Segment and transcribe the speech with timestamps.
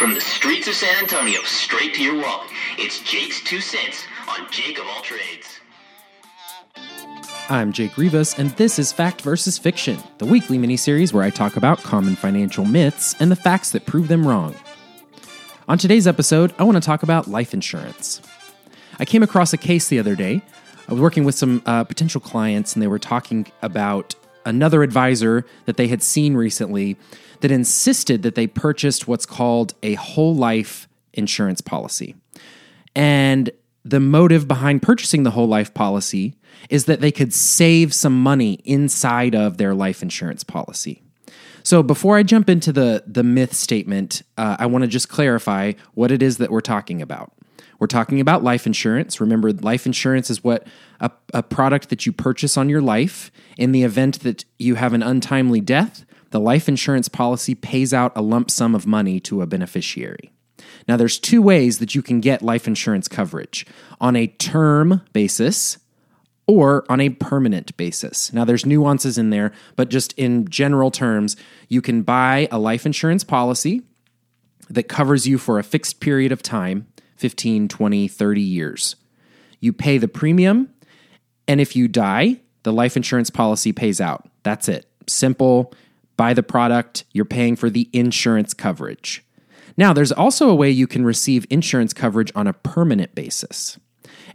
[0.00, 4.50] From the streets of San Antonio straight to your wallet, it's Jake's Two Cents on
[4.50, 5.60] Jake of All Trades.
[7.50, 11.58] I'm Jake Rivas, and this is Fact versus Fiction, the weekly miniseries where I talk
[11.58, 14.54] about common financial myths and the facts that prove them wrong.
[15.68, 18.22] On today's episode, I want to talk about life insurance.
[18.98, 20.40] I came across a case the other day.
[20.88, 24.14] I was working with some uh, potential clients, and they were talking about
[24.44, 26.96] another advisor that they had seen recently
[27.40, 32.14] that insisted that they purchased what's called a whole life insurance policy.
[32.94, 33.50] And
[33.84, 36.34] the motive behind purchasing the whole life policy
[36.68, 41.02] is that they could save some money inside of their life insurance policy.
[41.62, 45.72] So before I jump into the the myth statement, uh, I want to just clarify
[45.94, 47.32] what it is that we're talking about.
[47.80, 49.20] We're talking about life insurance.
[49.20, 50.66] Remember, life insurance is what
[51.00, 54.92] a, a product that you purchase on your life in the event that you have
[54.92, 56.04] an untimely death.
[56.30, 60.30] The life insurance policy pays out a lump sum of money to a beneficiary.
[60.86, 63.66] Now, there's two ways that you can get life insurance coverage
[63.98, 65.78] on a term basis
[66.46, 68.30] or on a permanent basis.
[68.32, 71.34] Now, there's nuances in there, but just in general terms,
[71.68, 73.82] you can buy a life insurance policy
[74.68, 76.86] that covers you for a fixed period of time
[77.20, 78.96] 15, 20, 30 years.
[79.60, 80.70] You pay the premium,
[81.46, 84.26] and if you die, the life insurance policy pays out.
[84.42, 84.86] That's it.
[85.06, 85.74] Simple.
[86.16, 89.22] Buy the product, you're paying for the insurance coverage.
[89.76, 93.78] Now, there's also a way you can receive insurance coverage on a permanent basis.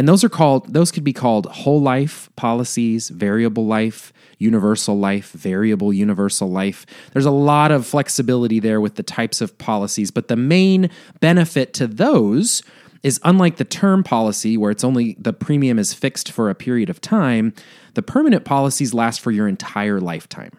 [0.00, 5.30] And those are called, those could be called whole life policies, variable life, universal life,
[5.32, 6.86] variable universal life.
[7.12, 10.88] There's a lot of flexibility there with the types of policies, but the main
[11.20, 12.62] benefit to those
[13.02, 16.88] is unlike the term policy where it's only the premium is fixed for a period
[16.88, 17.52] of time,
[17.92, 20.52] the permanent policies last for your entire lifetime.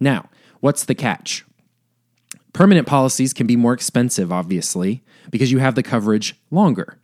[0.00, 1.44] Now, what's the catch?
[2.52, 6.99] Permanent policies can be more expensive, obviously, because you have the coverage longer.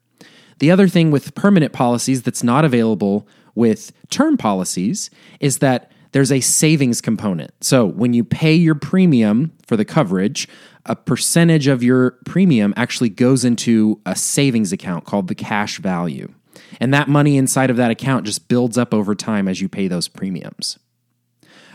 [0.58, 6.32] The other thing with permanent policies that's not available with term policies is that there's
[6.32, 7.52] a savings component.
[7.60, 10.48] So when you pay your premium for the coverage,
[10.86, 16.32] a percentage of your premium actually goes into a savings account called the cash value.
[16.80, 19.88] And that money inside of that account just builds up over time as you pay
[19.88, 20.78] those premiums.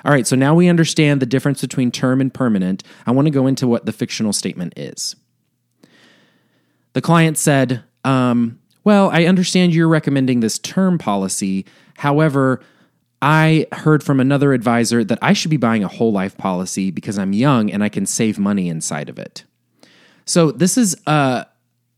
[0.03, 2.83] All right, so now we understand the difference between term and permanent.
[3.05, 5.15] I want to go into what the fictional statement is.
[6.93, 11.65] The client said, um, Well, I understand you're recommending this term policy.
[11.97, 12.61] However,
[13.21, 17.19] I heard from another advisor that I should be buying a whole life policy because
[17.19, 19.43] I'm young and I can save money inside of it.
[20.25, 21.43] So this is uh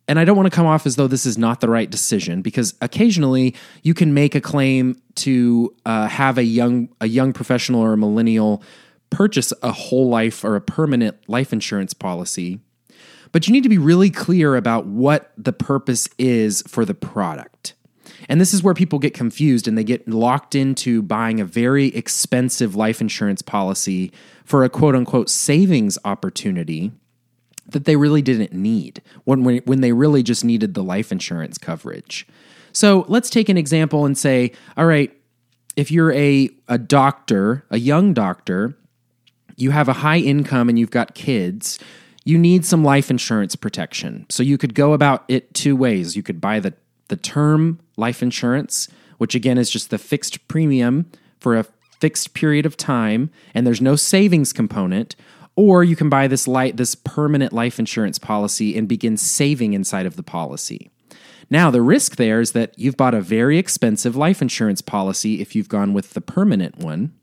[0.08, 2.42] and I don't want to come off as though this is not the right decision
[2.42, 7.82] because occasionally you can make a claim to uh, have a young a young professional
[7.82, 8.62] or a millennial
[9.10, 12.60] purchase a whole life or a permanent life insurance policy.
[13.34, 17.74] But you need to be really clear about what the purpose is for the product.
[18.30, 21.88] And this is where people get confused and they get locked into buying a very
[21.88, 24.14] expensive life insurance policy
[24.46, 26.92] for a quote unquote savings opportunity
[27.68, 31.58] that they really didn't need when, when, when they really just needed the life insurance
[31.58, 32.28] coverage.
[32.72, 35.16] So let's take an example and say, all right,
[35.76, 38.78] if you're a, a doctor, a young doctor,
[39.56, 41.80] you have a high income and you've got kids,
[42.24, 44.26] you need some life insurance protection.
[44.30, 46.16] So you could go about it two ways.
[46.16, 46.74] You could buy the
[47.10, 51.66] the term life insurance, which again is just the fixed premium for a
[52.00, 55.16] fixed period of time, and there's no savings component.
[55.56, 60.08] Or you can buy this light, this permanent life insurance policy and begin saving inside
[60.08, 60.90] of the policy.
[61.48, 65.56] Now, the risk there is that you've bought a very expensive life insurance policy if
[65.56, 67.14] you've gone with the permanent one.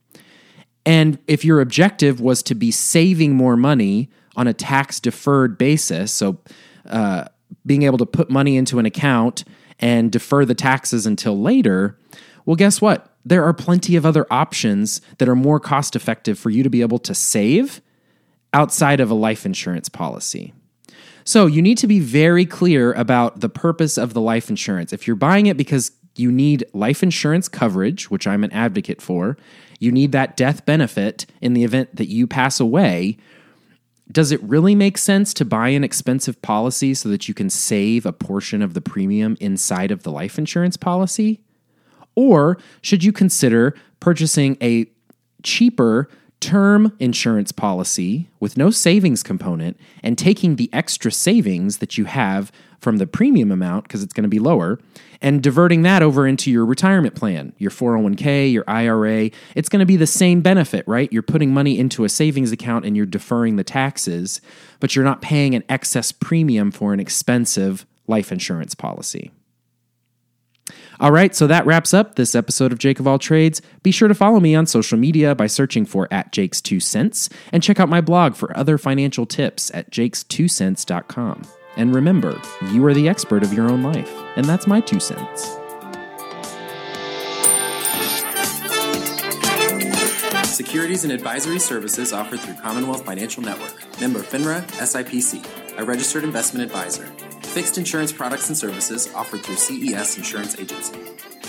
[0.86, 6.12] And if your objective was to be saving more money on a tax deferred basis,
[6.12, 6.38] so
[6.86, 7.24] uh,
[7.66, 9.44] being able to put money into an account
[9.78, 11.98] and defer the taxes until later,
[12.44, 13.14] well, guess what?
[13.24, 16.80] There are plenty of other options that are more cost effective for you to be
[16.80, 17.80] able to save
[18.52, 20.52] outside of a life insurance policy.
[21.24, 24.92] So you need to be very clear about the purpose of the life insurance.
[24.92, 29.36] If you're buying it because you need life insurance coverage, which I'm an advocate for,
[29.78, 33.16] you need that death benefit in the event that you pass away,
[34.10, 38.06] does it really make sense to buy an expensive policy so that you can save
[38.06, 41.40] a portion of the premium inside of the life insurance policy?
[42.14, 44.86] Or should you consider purchasing a
[45.42, 46.08] cheaper
[46.40, 52.50] term insurance policy with no savings component and taking the extra savings that you have
[52.80, 54.78] from the premium amount because it's going to be lower
[55.20, 59.30] and diverting that over into your retirement plan, your 401k, your IRA.
[59.54, 61.12] It's going to be the same benefit, right?
[61.12, 64.40] You're putting money into a savings account and you're deferring the taxes,
[64.80, 69.30] but you're not paying an excess premium for an expensive life insurance policy.
[70.98, 73.62] All right, so that wraps up this episode of Jake of All Trades.
[73.82, 77.28] Be sure to follow me on social media by searching for at Jake's Two Cents
[77.52, 81.42] and check out my blog for other financial tips at jakes2cents.com.
[81.76, 82.40] And remember,
[82.72, 85.56] you are the expert of your own life, and that's my two cents.
[90.44, 96.64] Securities and advisory services offered through Commonwealth Financial Network, member FINRA, SIPC, a registered investment
[96.66, 97.08] advisor.
[97.50, 101.00] Fixed insurance products and services offered through CES Insurance Agency.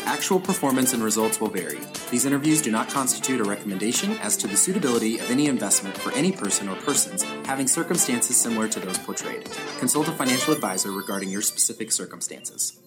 [0.05, 1.77] Actual performance and results will vary.
[2.09, 6.11] These interviews do not constitute a recommendation as to the suitability of any investment for
[6.13, 9.47] any person or persons having circumstances similar to those portrayed.
[9.77, 12.79] Consult a financial advisor regarding your specific circumstances.